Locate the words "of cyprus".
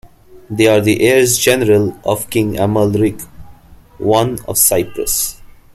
4.47-5.39